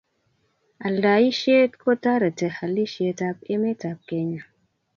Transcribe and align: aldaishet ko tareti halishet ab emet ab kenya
aldaishet 0.87 1.71
ko 1.81 1.89
tareti 2.03 2.45
halishet 2.57 3.19
ab 3.29 3.37
emet 3.53 3.81
ab 3.91 3.99
kenya 4.09 4.41